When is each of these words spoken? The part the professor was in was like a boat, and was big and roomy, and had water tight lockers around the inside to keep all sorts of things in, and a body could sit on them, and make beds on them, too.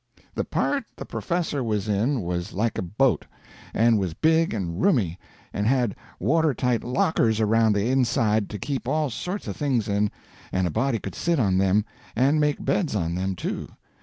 The 0.33 0.43
part 0.45 0.85
the 0.95 1.05
professor 1.05 1.63
was 1.63 1.87
in 1.87 2.23
was 2.23 2.53
like 2.53 2.79
a 2.79 2.81
boat, 2.81 3.27
and 3.71 3.99
was 3.99 4.15
big 4.15 4.51
and 4.51 4.81
roomy, 4.81 5.19
and 5.53 5.67
had 5.67 5.95
water 6.19 6.55
tight 6.55 6.83
lockers 6.83 7.39
around 7.39 7.73
the 7.75 7.87
inside 7.91 8.49
to 8.49 8.57
keep 8.57 8.87
all 8.87 9.11
sorts 9.11 9.47
of 9.47 9.55
things 9.55 9.87
in, 9.87 10.09
and 10.51 10.65
a 10.65 10.71
body 10.71 10.97
could 10.97 11.13
sit 11.13 11.39
on 11.39 11.59
them, 11.59 11.85
and 12.15 12.41
make 12.41 12.65
beds 12.65 12.95
on 12.95 13.13
them, 13.13 13.35
too. 13.35 13.69